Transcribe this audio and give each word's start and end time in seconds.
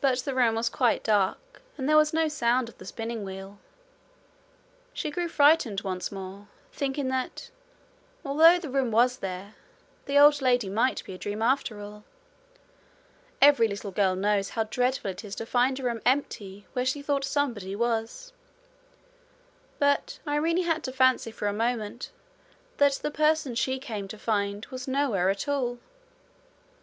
But 0.00 0.20
the 0.20 0.34
room 0.34 0.54
was 0.54 0.70
quite 0.70 1.04
dark 1.04 1.60
and 1.76 1.86
there 1.86 1.96
was 1.98 2.14
no 2.14 2.26
sound 2.26 2.70
of 2.70 2.78
the 2.78 2.86
spinning 2.86 3.22
wheel. 3.22 3.58
She 4.94 5.10
grew 5.10 5.28
frightened 5.28 5.82
once 5.82 6.10
more, 6.10 6.48
thinking 6.72 7.08
that, 7.08 7.50
although 8.24 8.58
the 8.58 8.70
room 8.70 8.90
was 8.90 9.18
there, 9.18 9.56
the 10.06 10.18
old 10.18 10.40
lady 10.40 10.70
might 10.70 11.04
be 11.04 11.12
a 11.12 11.18
dream 11.18 11.42
after 11.42 11.80
all. 11.82 12.04
Every 13.42 13.68
little 13.68 13.90
girl 13.90 14.16
knows 14.16 14.48
how 14.48 14.62
dreadful 14.64 15.10
it 15.10 15.22
is 15.22 15.34
to 15.36 15.44
find 15.44 15.78
a 15.78 15.82
room 15.82 16.00
empty 16.06 16.66
where 16.72 16.86
she 16.86 17.02
thought 17.02 17.24
somebody 17.26 17.76
was; 17.76 18.32
but 19.78 20.18
Irene 20.26 20.62
had 20.62 20.82
to 20.84 20.92
fancy 20.92 21.30
for 21.30 21.46
a 21.46 21.52
moment 21.52 22.10
that 22.78 22.94
the 22.94 23.10
person 23.10 23.54
she 23.54 23.78
came 23.78 24.08
to 24.08 24.16
find 24.16 24.64
was 24.70 24.88
nowhere 24.88 25.28
at 25.28 25.46
all. 25.46 25.76